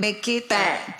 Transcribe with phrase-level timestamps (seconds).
[0.00, 0.97] make it back.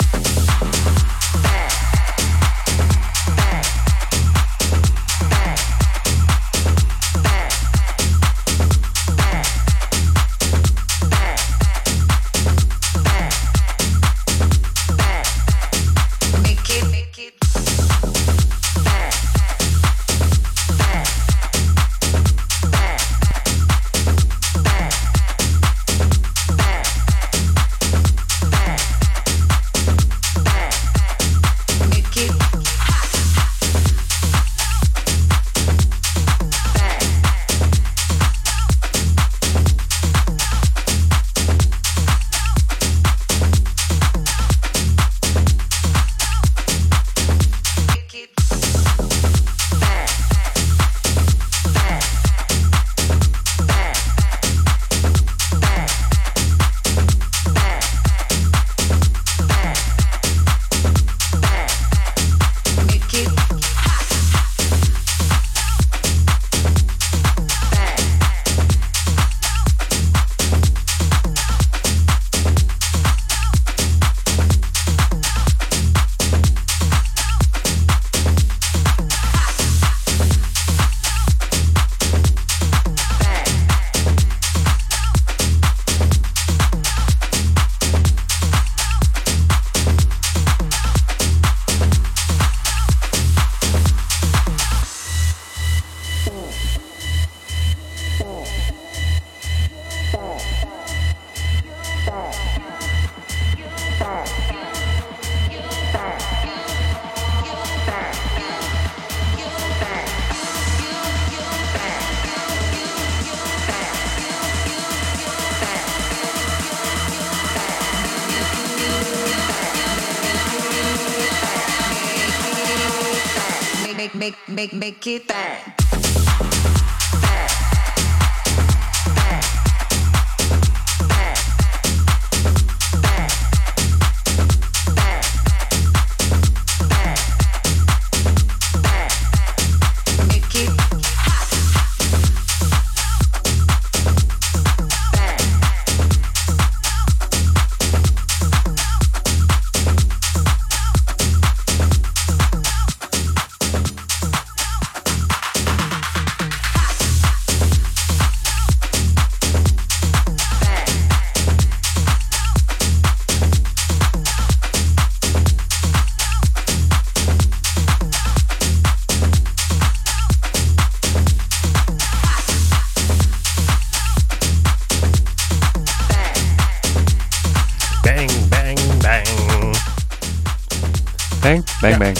[181.80, 181.98] Bang, bang, Ja.
[181.98, 182.18] bang.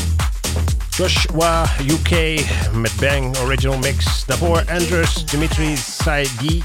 [0.97, 2.41] Joshua UK
[2.73, 4.25] met Bang Original Mix.
[4.27, 6.63] Daarvoor Andrus, Dimitri Saidi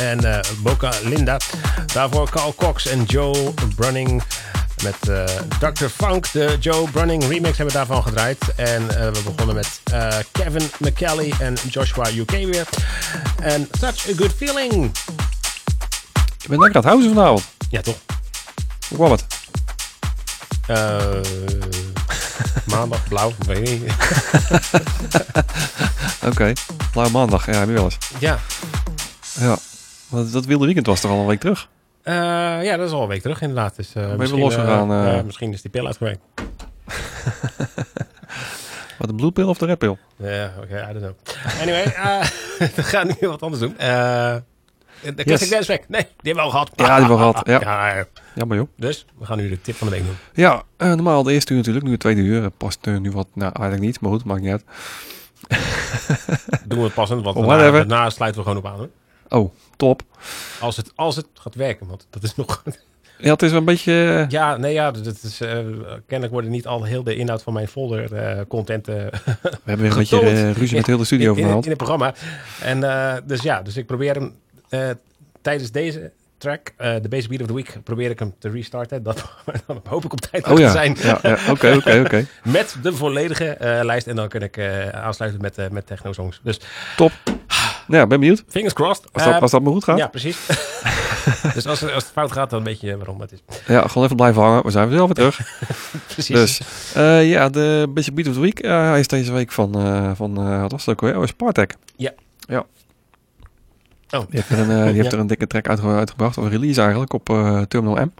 [0.00, 1.36] en eh, Boca Linda.
[1.92, 4.22] Daarvoor Carl Cox en Joe Brunning
[4.82, 5.24] met eh,
[5.58, 5.84] Dr.
[5.86, 6.32] Funk.
[6.32, 8.38] De Joe Brunning remix hebben we daarvan gedraaid.
[8.56, 9.80] En eh, we begonnen met
[10.32, 12.66] Kevin McKelly en Joshua UK weer.
[13.42, 14.90] En Such a Good Feeling.
[16.38, 17.44] Je bent lekker aan het houden vanavond.
[17.70, 17.96] Ja, toch?
[18.88, 19.24] Hoe kwam het?
[20.66, 21.04] Eh,
[22.74, 23.94] maandag, blauw, weet ik niet.
[26.30, 26.52] Oké.
[26.92, 27.46] Blauwe maandag.
[27.46, 27.98] Ja, heb je wel eens.
[28.18, 28.38] Ja.
[29.40, 29.56] Ja.
[30.08, 31.68] Dat, dat wilde weekend was toch al een week terug?
[32.02, 32.14] Eh,
[32.64, 33.76] ja, dat is al een week terug inderdaad.
[33.76, 36.20] Dus, uh, misschien, losgegaan, eh, misschien is die pil uitgewerkt.
[38.98, 39.98] Wat, de bluepil of de redpil?
[40.16, 41.14] Ja, oké, I don't know.
[41.60, 42.20] Anyway, eh,
[42.74, 43.76] we gaan nu wat anders doen.
[45.02, 45.88] Eh, de Classic Dance Track.
[45.88, 46.70] Nee, die hebben we al gehad.
[46.76, 47.88] Ja, die hebben we al gehad, ja.
[47.96, 48.04] ja.
[48.34, 48.68] Jammer joh.
[48.76, 50.16] Dus, we gaan nu de tip van de week doen.
[50.34, 51.84] Ja, eh, normaal de eerste uur natuurlijk.
[51.84, 52.42] Nu het tweede uur.
[52.42, 53.26] Het past eh, nu wat...
[53.34, 54.00] Nou, eigenlijk niet.
[54.00, 54.64] Maar goed, maakt niet uit.
[56.64, 58.78] Doen we het passend, want Oh, daarna, sluiten we gewoon op aan.
[58.78, 58.88] Hoor.
[59.28, 60.02] Oh, top.
[60.60, 62.62] Als, het, als het gaat werken, want dat is nog...
[63.18, 63.92] Ja, het is wel een beetje...
[64.24, 65.56] eh, ja, nee, ja, dat is, eh,
[66.06, 69.10] kennelijk worden niet al heel de inhoud van mijn folder eh, content eh, we
[69.64, 72.14] hebben weer een beetje eh, ruzie met heel de studio in, in, in het programma.
[72.60, 74.34] En eh, dus ja, dus ik probeer hem
[74.72, 74.90] eh,
[75.42, 79.02] tijdens deze track, eh, de Basic Beat of the Week, probeer ik hem te restarten.
[79.02, 79.24] Dat,
[79.66, 80.70] dan hoop ik op tijd Oh te ja.
[80.70, 80.96] zijn.
[81.00, 82.26] Ja, ja, Oké, oké, oké.
[82.44, 84.06] Met de volledige eh, lijst.
[84.06, 84.58] En dan kan ik
[84.92, 86.40] aansluiten met, met techno songs.
[86.42, 86.60] Dus
[86.96, 87.12] Top.
[87.88, 88.44] Ja, ben benieuwd.
[88.48, 89.06] fingers crossed.
[89.12, 89.96] Als dat, als dat maar goed gaat.
[89.96, 90.46] ja, Ja, precies.
[91.54, 93.42] dus als, als het fout gaat, dan weet je waarom het is.
[93.64, 94.62] gewoon even blijven hangen.
[94.64, 95.40] We zijn weer weer terug.
[96.06, 96.34] Precies.
[96.34, 96.60] Dus
[97.28, 98.62] ja, de Basic Beat of the Week.
[98.62, 101.18] hij is deze week van, eh, van wat was het ook alweer?
[101.20, 101.74] Oh, Spartak.
[101.96, 102.12] Ja.
[102.38, 102.64] Ja.
[104.12, 104.20] Oh.
[104.20, 105.12] Die heeft er een, eh, die heeft Ja.
[105.12, 106.38] er een dikke track uitge- uitgebracht.
[106.38, 108.10] Of een release eigenlijk op eh, Terminal M.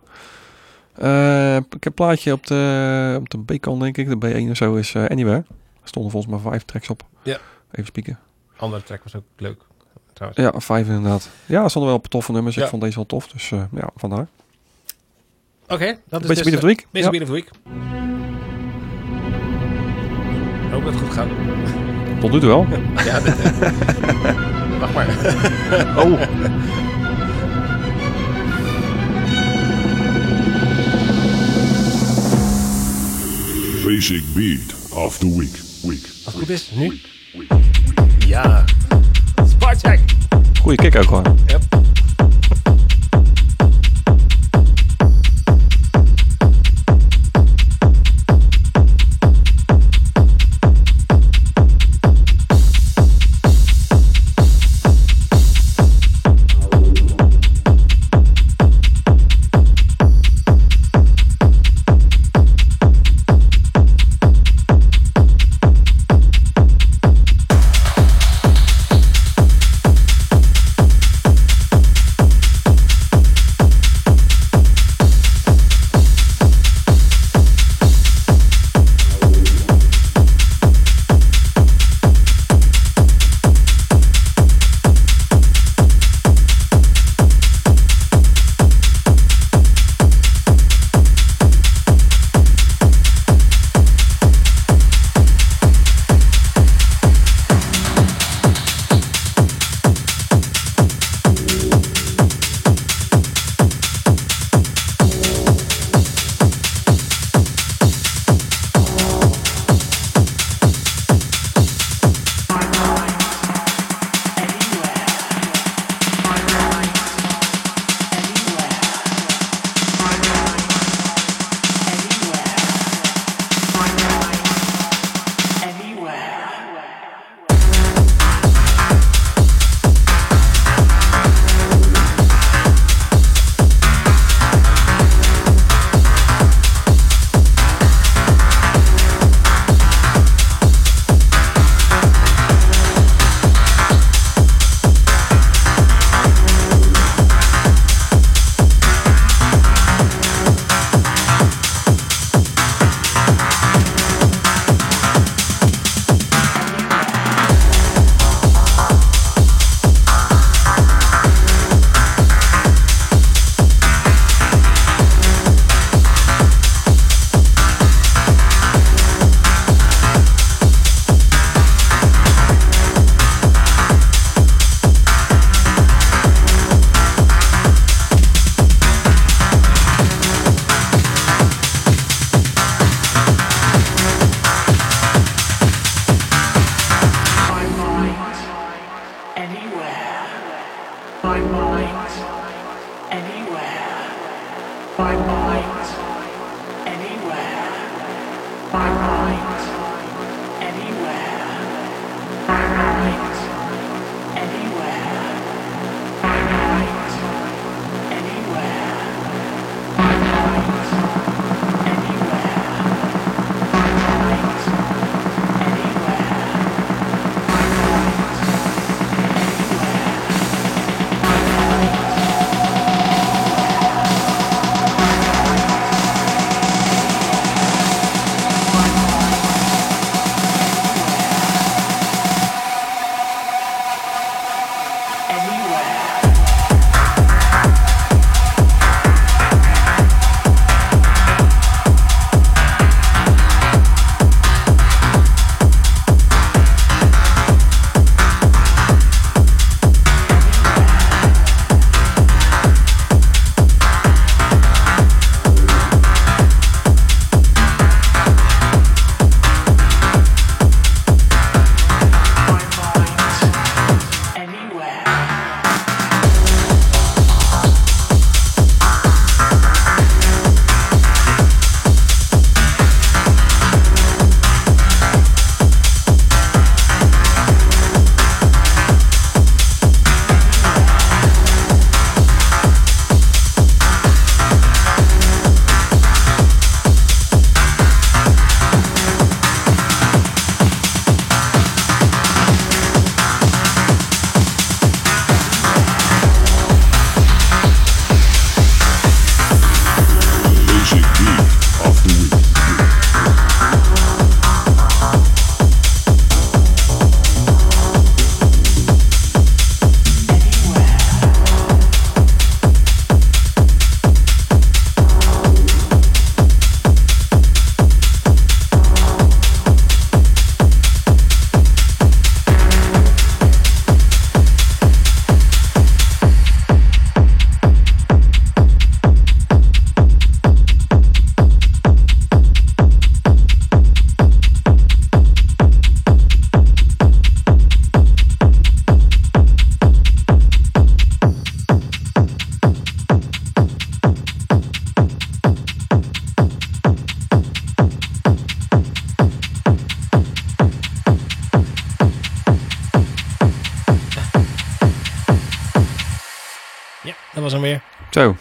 [0.94, 4.20] Eh, ik heb een plaatje op de, op de B-kant denk ik.
[4.20, 5.37] De B1 of zo is Anywhere.
[5.83, 7.02] Er stonden volgens mij vijf tracks op.
[7.22, 7.38] Ja.
[7.70, 8.18] Even spieken.
[8.57, 9.61] Andere track was ook leuk.
[10.12, 10.42] Trouwens.
[10.42, 11.28] Ja, vijf inderdaad.
[11.46, 12.55] Ja, er stonden wel toffe nummers.
[12.55, 12.62] Ja.
[12.62, 13.26] Ik vond deze wel tof.
[13.28, 14.26] Dus ja, vandaar.
[15.68, 16.87] Oké, dat is Basic dus, Beat of the Week.
[16.90, 17.18] Basic Ja.
[17.18, 17.50] Beat of the Week.
[20.72, 21.28] Hoop dat het goed gaat.
[22.20, 22.66] Tot nu toe wel.
[23.05, 23.35] Ja, dit,
[24.83, 25.07] Wacht maar.
[25.97, 26.18] Oh.
[33.85, 35.61] Basic Beat of the Week.
[35.83, 36.05] Week.
[36.25, 37.01] Als het goed is, nu.
[38.27, 38.64] Ja.
[39.49, 39.99] Spartak.
[40.61, 41.38] Goeie kick ook gewoon.
[41.47, 41.62] Yep.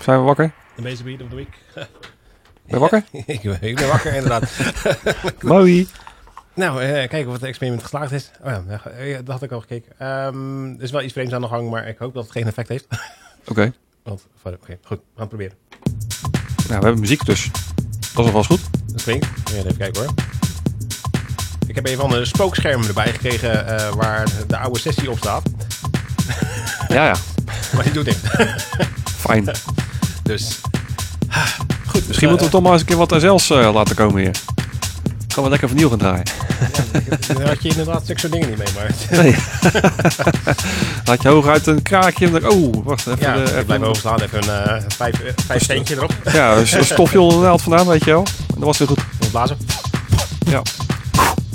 [0.03, 0.51] Zijn we wakker?
[0.75, 1.57] De Basic Beat of the Week.
[2.65, 3.03] Ben je wakker?
[3.25, 4.51] ik, ben, ik ben wakker, inderdaad.
[5.41, 5.87] Mooi.
[6.53, 8.31] nou, eh, kijken of het experiment geslaagd is.
[8.41, 9.91] Oh ja, ja, dat had ik al gekeken.
[9.97, 12.47] Ehm, er is wel iets vreemds aan de gang, maar ik hoop dat het geen
[12.47, 12.87] effect heeft.
[13.45, 13.73] Oké.
[14.03, 14.97] Want, Oké, goed.
[14.97, 15.57] We gaan het proberen.
[16.67, 17.49] Nou, we hebben muziek dus.
[18.13, 18.61] Dat is alvast goed.
[18.85, 19.27] Dat klinkt.
[19.53, 20.13] Even kijken hoor.
[21.67, 25.43] Ik heb een van de spookschermen erbij gekregen eh, waar de oude sessie op staat.
[26.87, 27.15] Ja, ja.
[27.75, 28.19] Maar die doet niks.
[29.03, 29.45] Fijn.
[30.23, 30.59] Dus,
[31.87, 32.07] goed.
[32.07, 34.35] Misschien moeten we toch maar eens een keer wat zelfs eh, laten komen hier.
[35.27, 36.23] Gaan we lekker vernieuw gaan draaien.
[37.33, 38.91] Dan had je inderdaad zulke soort dingen niet mee, maar...
[39.23, 39.35] Nee.
[41.05, 42.49] Laat je hooguit een kraakje en dan...
[42.51, 43.19] Oh, wacht even.
[43.19, 44.21] Ja, de- ik even blijf overslaan.
[44.21, 46.13] Even een eh, vijf, eh, vijf steentje erop.
[46.33, 48.25] Ja, een een stofje onder de naald vandaan, weet je wel.
[48.37, 48.99] En dat was weer goed.
[49.31, 49.57] Blazen.
[50.45, 50.61] Ja.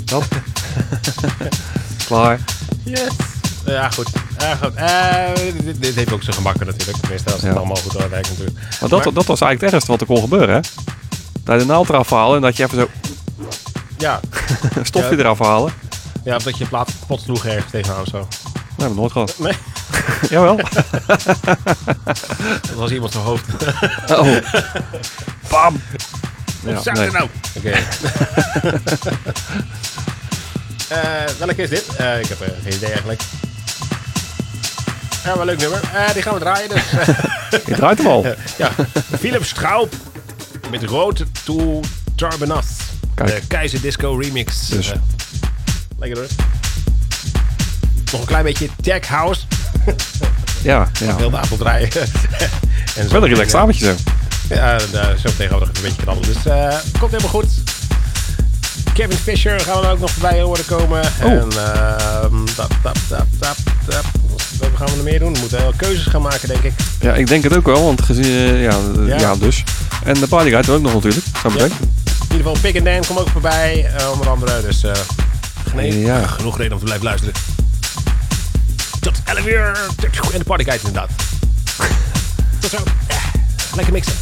[0.05, 0.23] Dat.
[2.07, 2.39] Klaar.
[2.83, 3.07] Yes.
[3.67, 4.07] Ja, goed.
[4.39, 4.73] Ja, goed.
[4.75, 6.97] Eh, dit, dit heeft ook zijn gemakken natuurlijk.
[6.97, 7.57] Tenminste, als het Ja.
[7.57, 8.57] allemaal goed werkt natuurlijk.
[8.79, 10.59] Maar dat, Maar- dat was eigenlijk het ergste wat er kon gebeuren, hè?
[11.43, 12.87] Dat je de naald eraf halen en dat je even zo
[13.97, 14.19] Ja.
[14.83, 15.17] stofje Ja.
[15.21, 15.73] eraf halen.
[16.23, 18.17] ja, of dat je plaat kapot sloeg ergens tegenaan of zo.
[18.19, 19.35] Dat hebben we nooit gehad.
[19.39, 19.53] Nee,
[20.39, 20.55] Jawel.
[22.67, 23.45] dat was iemand zijn hoofd.
[24.09, 24.37] Oh.
[25.49, 25.81] Bam.
[26.61, 27.05] Wat Ja, nee.
[27.05, 27.27] er nou?
[27.57, 27.69] Oké.
[30.89, 30.99] Eh,
[31.39, 31.85] welke is dit?
[31.95, 33.21] Eh, ik heb geen idee eigenlijk.
[35.27, 35.81] Ja, wel een leuk nummer.
[35.93, 36.81] Eh, die gaan we draaien dus.
[37.65, 38.25] Je draait hem al.
[38.57, 38.71] ja,
[39.19, 39.93] Philip Straub
[40.71, 41.81] met Road to
[42.15, 42.65] Turbinas.
[43.15, 43.29] Kijk.
[43.29, 44.67] De Keizer Disco remix.
[44.67, 44.91] Dus.
[44.91, 44.97] Eh,
[45.99, 46.27] lekker hoor.
[48.11, 49.41] Nog een klein beetje tech house.
[50.61, 51.15] Ja, ja.
[51.15, 51.89] Heel de avond draaien.
[52.97, 53.95] en Wel een relaxed avondje zo.
[54.55, 56.33] Ja, zo tegenwoordig een beetje knabbelen.
[56.33, 57.49] Dus eh, komt helemaal goed.
[58.93, 61.01] Kevin Fisher gaan we ook nog voorbij horen komen.
[61.23, 61.31] Oh.
[61.31, 64.05] En ehm tap, tap, tap, tap, tap.
[64.59, 65.33] Wat gaan we er meer doen?
[65.33, 66.73] We moeten wel keuzes gaan maken, denk ik.
[67.01, 69.19] Ja, ik denk het ook wel, want gezien, eh, ja, eh, Ja.
[69.19, 69.35] ja.
[69.35, 69.63] dus.
[70.03, 71.71] En de partyguide ook nog natuurlijk, zo meteen.
[71.71, 73.85] In ieder geval, Pick and Dan komt ook voorbij.
[73.97, 74.61] eh, onder andere.
[74.61, 74.81] Dus
[75.69, 76.27] gene- Ja.
[76.27, 77.33] genoeg reden om te blijven luisteren.
[78.99, 79.77] tot 11 uur.
[80.33, 81.09] En de partyguide inderdaad.
[82.59, 82.77] Tot zo.
[83.75, 84.13] Lekker mixen.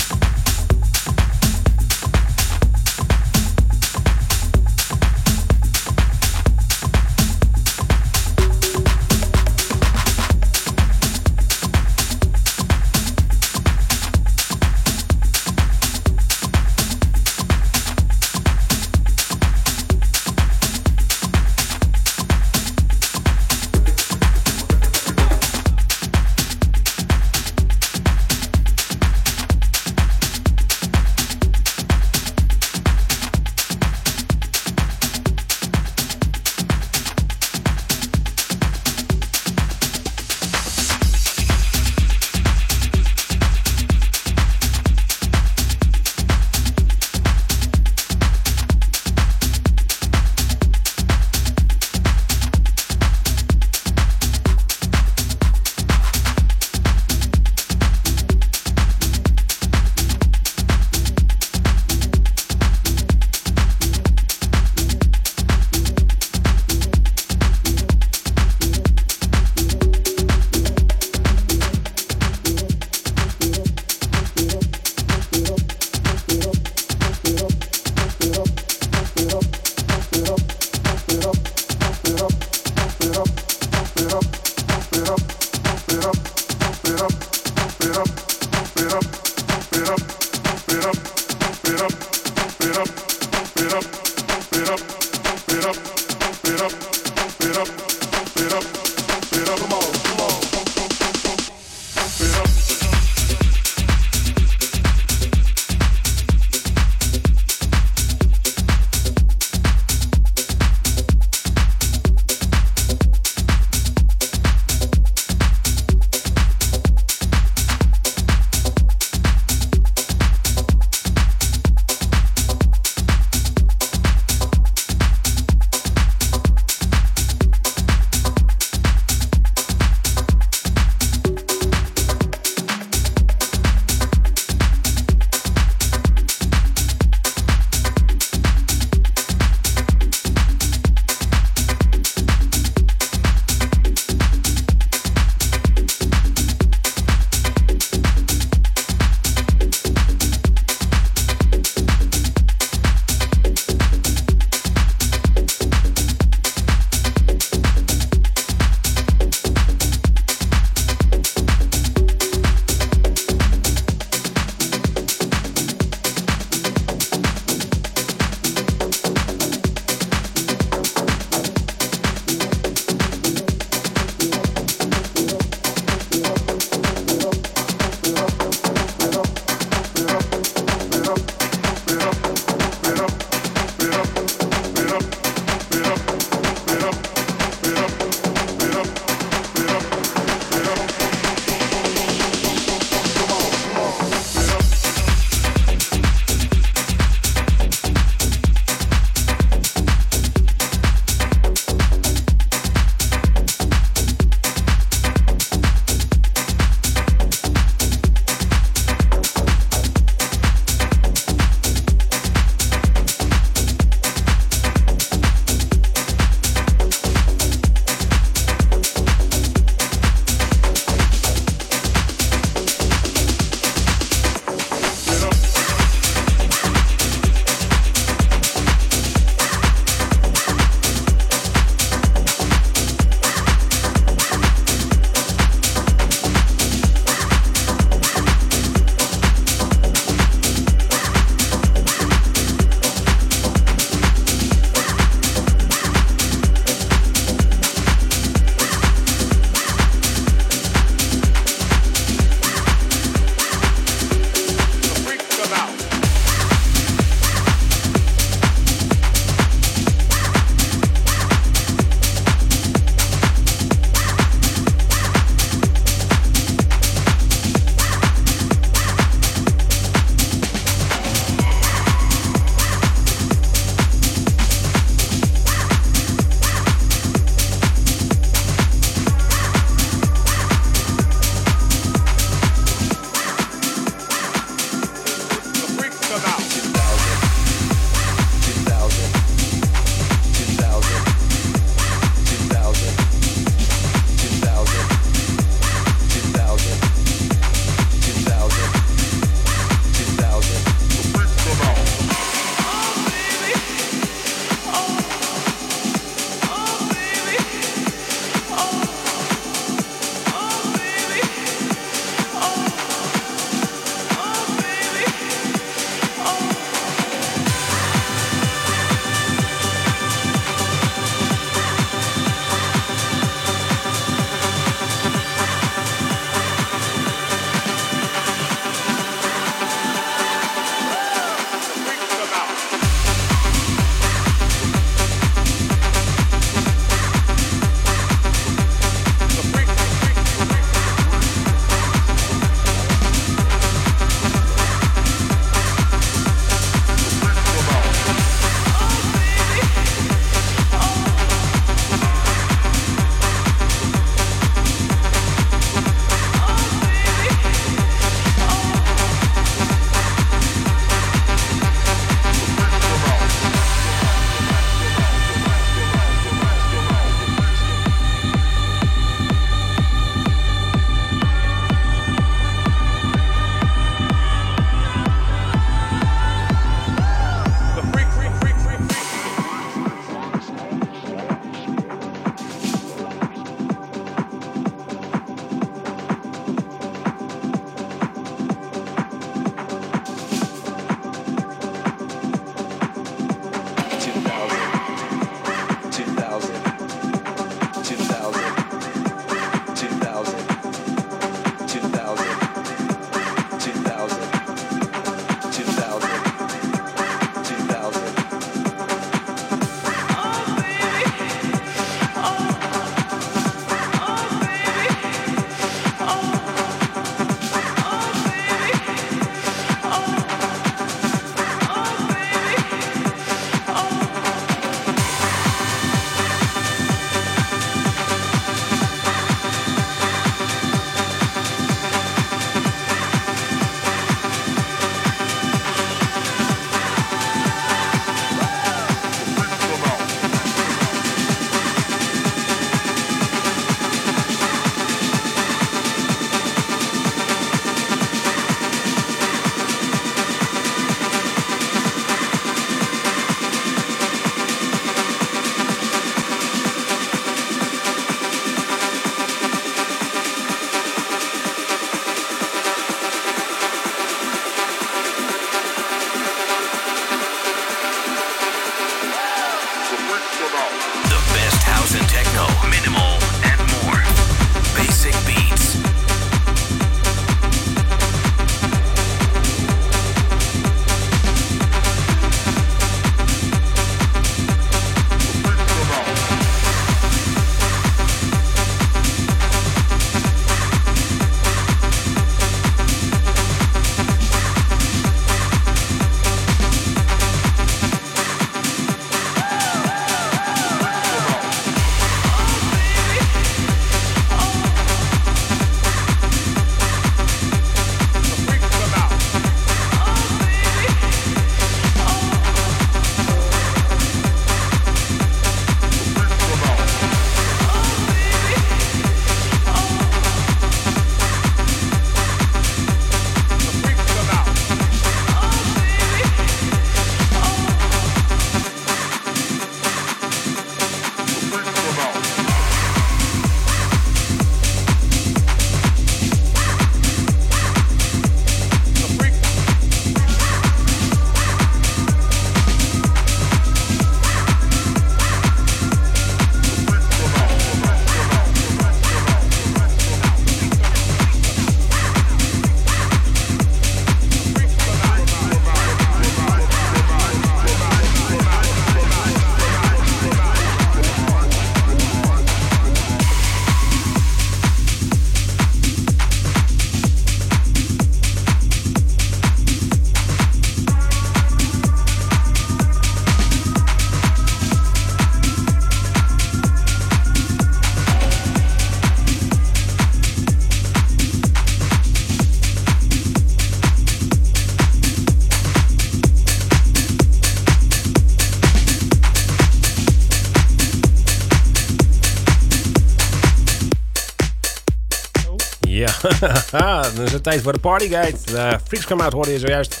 [596.70, 598.38] Dan is het tijd voor de partyguide.
[598.52, 600.00] Uh, Freaks Come Out hoorde je zojuist.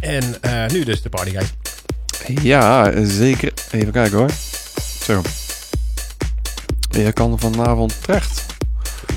[0.00, 1.50] En eh, nu dus de partyguide.
[2.26, 3.52] Ja, zeker.
[3.70, 4.30] Even kijken hoor.
[5.02, 5.22] Zo.
[6.90, 8.44] Je kan vanavond terecht.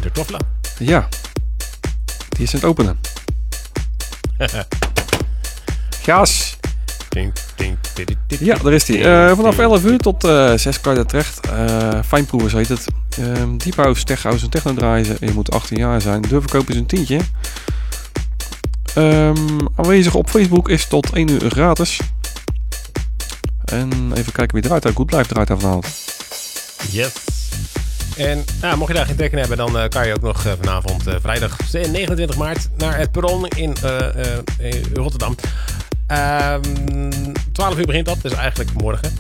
[0.01, 0.39] De toffla.
[0.79, 1.07] Ja.
[2.29, 2.99] Die is aan het openen.
[6.05, 6.52] Gas.
[8.39, 9.03] Ja, daar is die.
[9.03, 11.39] Eh, vanaf 11 uur tot eh 6 kan je daar terecht.
[11.47, 12.85] Uh, Fijnproevers heet het.
[13.19, 15.17] Ehm Deep House, Tech House en Techno draaien.
[15.19, 16.21] Je moet 18 jaar zijn.
[16.21, 17.19] De verkoop is een tientje.
[18.93, 21.99] Ehm, aanwezig op Facebook is tot 1 uur gratis.
[23.65, 24.95] En even kijken wie eruit uit.
[24.95, 25.87] Goed blijft eruit vanavond.
[26.91, 27.11] Yes.
[28.17, 30.45] En nou, mocht je daar geen trek in hebben, dan eh, kan je ook nog
[30.45, 35.35] eh, vanavond, eh, vrijdag 29 maart, naar het perron in, eh, eh, in Rotterdam.
[36.07, 36.61] Ehm
[37.51, 39.11] 12 uur begint dat, dus eigenlijk morgen.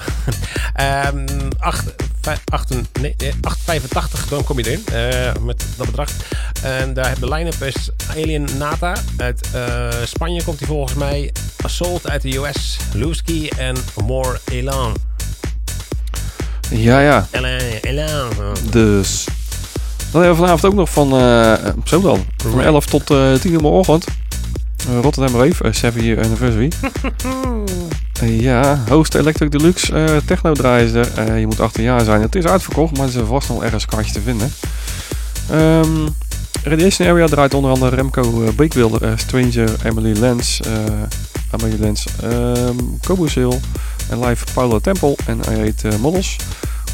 [0.73, 1.25] Ehm
[1.57, 1.83] 8,
[2.21, 6.09] vij- achten- nee, eh, 8,85 dan kom je erin eh, met dat bedrag.
[6.63, 8.95] En daar heb de line-up is Alien Nata.
[9.17, 11.31] Uit eh, Spanje komt hij volgens mij.
[11.63, 12.77] Assault uit de US.
[12.93, 13.75] Lusky en
[14.05, 14.95] More Elan.
[16.69, 17.27] Ja, ja.
[17.31, 18.29] Elan, Elan.
[18.69, 19.25] Dus.
[20.11, 21.53] Dan hebben we vanavond ook nog van, eh,
[21.83, 23.61] zo dan, van 11 tot eh 10 uur.
[23.61, 23.93] Uh,
[25.01, 26.71] Rotterdam Rave, uh, 7 year anniversary.
[28.21, 31.15] Eh, ja, Host Electric Deluxe, eh, techno draaien.
[31.15, 32.21] Eh, je moet 18 jaar zijn.
[32.21, 34.51] Het is uitverkocht, maar er is vast nog ergens een kaartje te vinden.
[35.49, 36.07] Ehm,
[36.63, 42.77] Radiation Area draait onder andere Remco Beekwilder, eh, Stranger, Emily Lens, eh Emily Lens, ehm
[43.07, 43.57] Kobo Sale
[44.09, 46.35] en live Paula Temple en heet eh, Models.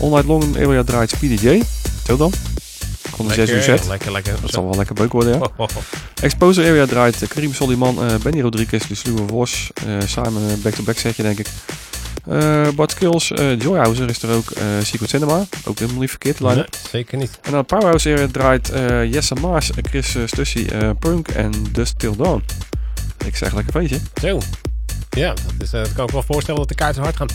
[0.01, 1.61] All Night Long Area draait Speedy J.
[2.05, 2.31] Zo dan.
[3.11, 3.87] Kon een 6 uur set.
[3.87, 4.33] Lekker, lekker.
[4.41, 5.39] Dat zal wel lekker beuk worden, ja.
[5.39, 5.83] Oh, oh, oh.
[6.21, 10.97] Exposure Area draait Karim Soliman, eh, Benny Rodriguez, de Sluwe Vos, eh, samen een back-to-back
[10.97, 11.47] setje denk ik.
[12.27, 14.51] Eh Bart Skills, eh Joyhouser is er ook,
[14.83, 16.39] Secret Cinema, ook helemaal niet verkeerd.
[16.39, 17.39] Nee, zeker niet.
[17.41, 18.71] En dan Powerhouse Area draait
[19.11, 20.65] Jesse Maas, Chris uh, Stussy,
[20.99, 22.43] Punk en Dust Till Dawn.
[23.25, 23.99] Ik zeg lekker feestje.
[24.21, 24.39] Zo.
[25.09, 27.27] Ja, eh, dat kan ik wel voorstellen dat de kaarten hard gaan.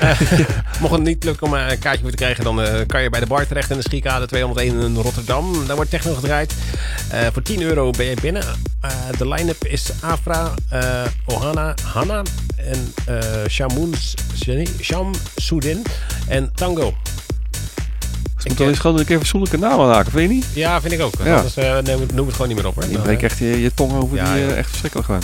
[0.00, 0.20] Eh,
[0.80, 3.20] mocht het niet lukken om eh, een kaartje voor te krijgen, dan kan je bij
[3.20, 5.66] de bar terecht in de Schiekade 201 in Rotterdam.
[5.66, 6.54] Daar wordt techno gedraaid.
[7.32, 8.42] Voor 10 euro ben je binnen.
[9.18, 12.22] De line-up is Afra, eh, Ohana, Hanna
[12.56, 12.92] en
[13.50, 13.94] Shamoun,
[14.80, 15.82] Sham Soudin
[16.28, 16.94] en Tango.
[18.38, 20.46] Ze moeten eens gewoon een keer fatsoenlijke namen maken, vind je niet?
[20.54, 21.14] Ja, vind ik ook.
[21.24, 21.36] Ja.
[21.36, 21.54] Anders
[22.14, 22.74] noem, het- gewoon niet meer op.
[22.74, 22.90] Hoor.
[22.90, 24.50] Je breekt echt je, je tong over Ja, die, ja.
[24.54, 25.22] echt verschrikkelijk gewoon.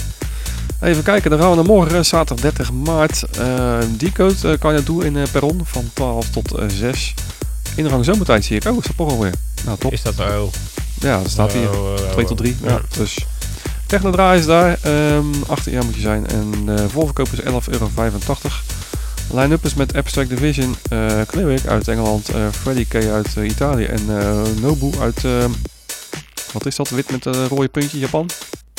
[0.80, 3.24] Even kijken, dan gaan we naar morgen, zaterdag 30 maart.
[3.38, 7.14] Eh die code eh, kan je doen in eh, Perron van 12 tot eh 6.
[7.76, 8.64] Ingang zomertijd zie ik.
[8.64, 9.34] Oh, is dat toch alweer?
[9.64, 9.92] Nou, top.
[9.92, 10.50] Is dat zo?
[11.00, 11.70] Ja, dat staat hier.
[11.70, 12.56] Oh, oh, 2 tot 3.
[12.62, 12.68] oh.
[12.68, 13.26] Ja, dus
[13.86, 14.78] techno draaien is daar.
[14.82, 16.26] Ehm 18 jaar moet je zijn.
[16.26, 17.90] En de voorverkoop is 11,85 euro.
[19.32, 23.84] Line-up is met Abstract Division, eh Cleric uit Engeland, eh Freddy K uit eh, Italië
[23.84, 25.44] en eh, Nobu uit, eh,
[26.52, 28.30] wat is dat, wit met een rode puntje, Japan?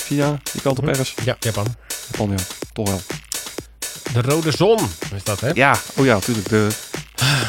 [0.10, 0.90] China, die kant op Mhm.
[0.94, 1.14] ergens.
[1.24, 1.76] Ja, Japan.
[2.12, 2.44] Japan, ja,
[2.74, 3.02] toch wel.
[4.14, 4.80] De Rode Zon
[5.16, 5.50] is dat, hè?
[5.54, 6.50] Ja, oh ja, natuurlijk.
[6.50, 6.68] De,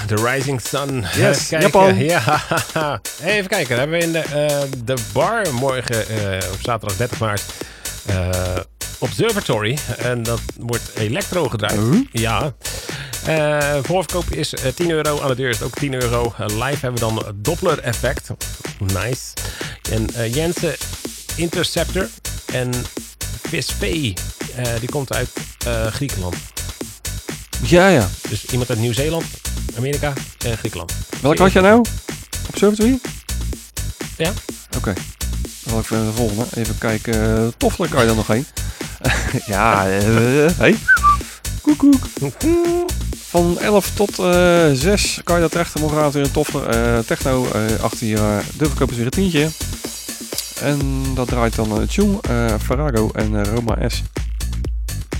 [0.06, 1.04] The Rising Sun.
[1.16, 1.60] Yes, Even kijken.
[1.60, 1.98] Japan.
[2.04, 3.68] Ja, even kijken.
[3.68, 7.42] Dan hebben we in de, eh, de bar morgen eh, op zaterdag 30 maart
[8.06, 8.28] eh,
[8.98, 9.78] Observatory.
[9.98, 11.80] En dat wordt electro gedraaid.
[11.80, 12.00] Huh?
[12.12, 12.52] Ja.
[13.82, 15.20] Voorverkoop is eh, 10 euro.
[15.20, 16.34] Aan de deur is het ook 10 euro.
[16.38, 18.28] Live hebben we dan Doppler effect.
[18.78, 19.20] Nice.
[19.90, 20.74] En Jensen
[21.34, 22.08] Interceptor.
[22.52, 22.70] En
[23.48, 24.14] Visvee.
[24.56, 25.28] eh die komt uit
[25.66, 26.34] eh, Griekenland.
[27.62, 28.08] ja, ja.
[28.28, 29.24] Dus iemand uit Nieuw-Zeeland,
[29.76, 30.12] Amerika
[30.44, 30.92] en Griekenland.
[31.20, 31.84] Welke had jij nou?
[32.48, 32.98] Observatory?
[34.16, 34.32] Ja.
[34.76, 34.92] Oké.
[35.64, 36.44] Dan wil ik de volgende.
[36.54, 37.14] Even kijken.
[37.42, 38.46] Uh, Toffler kan je dan nog heen.
[39.46, 40.02] ja, eh
[40.56, 40.76] hey.
[41.60, 42.34] Koek, koek.
[43.28, 45.78] Van 11 tot eh 6 kan je dat terecht.
[45.78, 47.04] Morgenavond weer een Toffler.
[47.04, 48.44] techno, eh 18 jaar.
[48.56, 49.48] De verkoop is weer een tientje.
[50.60, 54.02] En dat draait dan uh, Tune, eh Farago en eh, Roma S.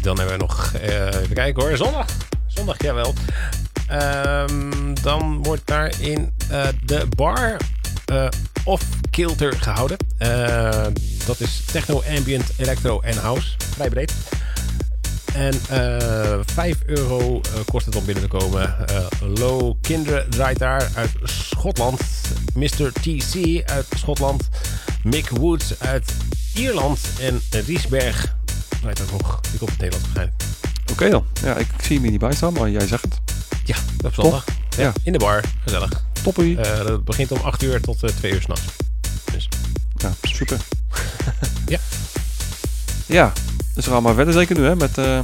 [0.03, 2.07] Dan hebben we nog, eh, even kijken hoor, zondag.
[2.47, 3.15] Zondag, jawel.
[3.89, 7.57] Ehm, dan wordt daar in eh, de bar
[8.05, 8.27] eh
[8.65, 9.97] Off Kilter gehouden.
[10.19, 10.87] Eh,
[11.27, 13.49] dat is techno, ambient, electro en house.
[13.75, 14.13] Vrij breed.
[15.35, 18.89] En eh 5 euro eh, kost het om binnen te komen.
[18.89, 22.01] Eh, Low Kinderen draait daar uit Schotland.
[22.55, 22.93] Mr.
[22.93, 24.49] TC uit Schotland.
[25.03, 26.13] Mick Woods uit
[26.55, 26.99] Ierland.
[27.21, 28.35] En Riesberg
[28.81, 29.41] draait ook nog.
[29.51, 30.43] Die komt uit Nederland waarschijnlijk.
[30.91, 31.25] Oké dan.
[31.43, 33.19] Ja, ik zie hem hier niet bij staan, maar jij zegt het.
[33.65, 34.45] Ja, op zondag.
[34.77, 34.93] Ja, Ja.
[35.03, 35.45] In de bar.
[35.63, 36.05] Gezellig.
[36.23, 36.61] Toppie.
[36.61, 38.63] Eh, dat begint om 8 uur tot eh 2 uur s'nachts.
[39.33, 39.49] Dus
[39.97, 40.59] Ja, super.
[41.67, 41.79] Ja.
[43.07, 43.33] Ja,
[43.75, 44.99] dus we gaan maar verder zeker nu hè, met...
[44.99, 45.21] eh,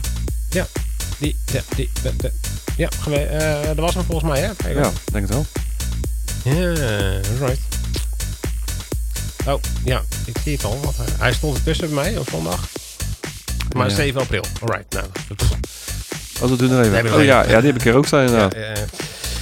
[1.19, 2.33] die, ja, die, de, de-
[2.77, 4.55] ja, gaan we, eh, dat was hem volgens mij, hè?
[4.55, 5.47] Kijk, ja, denk het wel.
[6.45, 6.71] Ja,
[7.47, 7.61] right.
[9.47, 10.81] Oh, ja, ik zie het al.
[10.83, 12.69] Want hij, stond ertussen bij mij op zondag.
[13.77, 13.95] Maar Ja.
[13.95, 14.45] 7 april.
[14.61, 15.07] Alright, nou.
[16.43, 17.15] Oh, dat doen we er even.
[17.19, 18.55] Oh ja, ja, die heb ik er ook staan inderdaad.
[18.55, 18.79] eh, eh,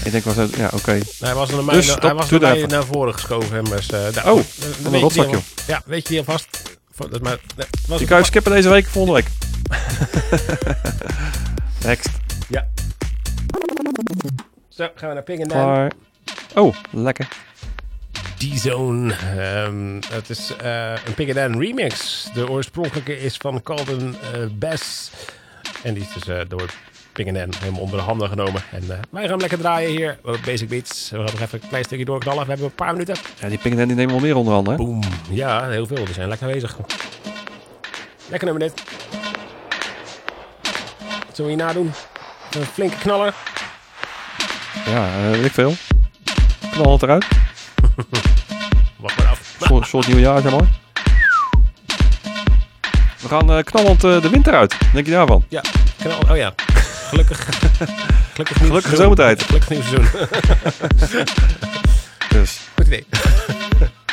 [0.04, 0.98] Ik denk, was het, ja, oké.
[1.20, 3.54] hij was er naar mij, Dus hij stop, was naar, mij naar voren geschoven.
[3.54, 5.34] Hem, dus, eh, nou, Oh, dan een weet je rotzak, die joh.
[5.34, 6.46] al- Ja, weet je die alvast?
[6.96, 9.30] Dat is maar, nee, was Je kan je skippen deze week, volgende week.
[11.84, 12.08] Next.
[12.48, 12.66] Ja.
[14.68, 15.90] Zo, gaan we naar Ping and Dan.
[16.64, 17.28] Oh, lekker.
[18.44, 19.12] D-Zone.
[19.12, 22.26] Ehm, het is eh, een Dan remix.
[22.34, 25.10] De oorspronkelijke is van Calvin eh Bass.
[25.82, 26.70] En die is dus eh, door
[27.12, 28.62] Dan helemaal onder de handen genomen.
[28.70, 31.10] En eh, wij gaan hem lekker draaien hier op Basic Beats.
[31.10, 32.42] We gaan nog even een klein stukje doorknallen.
[32.42, 33.16] We hebben een paar minuten.
[33.40, 34.78] Ja, die pingen die nemen wel meer onder handen, hè?
[34.78, 35.02] Boom.
[35.30, 36.04] Ja, heel veel.
[36.04, 36.76] Die zijn lekker bezig.
[38.28, 38.82] Lekker nummer dit.
[41.26, 41.92] Wat zullen we hier nadoen?
[42.56, 43.34] Een flinke knaller.
[44.86, 45.74] Ja, eh, weet ik veel.
[46.70, 47.43] Knal het eruit.
[48.96, 49.56] Wacht maar af.
[49.60, 50.68] Een soort, soort nieuwjaar, zeg maar.
[53.20, 54.74] We gaan eh, knallend eh, de winter uit.
[54.92, 55.44] Denk je daarvan?
[55.48, 55.62] Ja,
[55.98, 56.18] knal.
[56.30, 56.54] Oh ja.
[57.08, 57.48] Gelukkig.
[58.32, 58.96] Gelukkig nieuw Gelukkige seizoen.
[58.96, 59.42] zomertijd.
[59.42, 60.28] Gelukkig nieuw seizoen.
[62.28, 62.60] Dus.
[62.74, 63.06] Goed idee.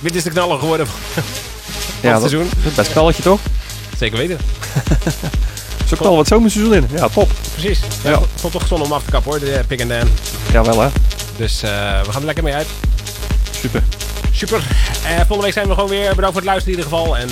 [0.00, 1.22] Dit is de knaller geworden van
[2.00, 2.50] Ja, het dat, seizoen.
[2.64, 3.40] dat best spelletje toch?
[3.98, 4.38] Zeker weten.
[5.88, 6.88] Zo kan wat zomerseizoen in.
[6.94, 7.30] Ja, top.
[7.52, 7.80] Precies.
[8.02, 8.18] Ja, Ja.
[8.20, 10.08] Het stond toch gezond om af te kappen hoor, de eh, Pick and Dan.
[10.52, 10.88] Jawel hè.
[11.36, 11.70] Dus eh,
[12.04, 12.66] we gaan er lekker mee uit.
[13.60, 13.82] Super.
[14.32, 14.62] Super.
[15.04, 16.14] Eh, volgende week zijn we gewoon weer.
[16.14, 17.16] Bedankt voor het luisteren in ieder geval.
[17.16, 17.28] En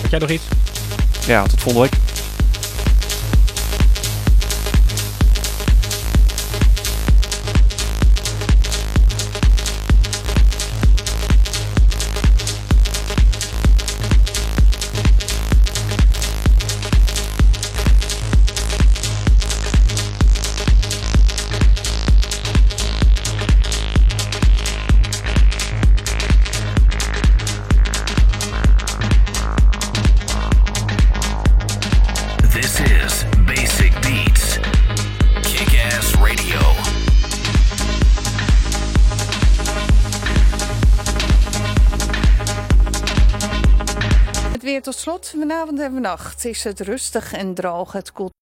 [0.00, 0.42] heb jij nog iets?
[1.26, 1.95] Ja, tot volgende week.
[45.66, 47.92] Vanavond en vannacht is het rustig en droog.
[47.92, 48.34] Het koelt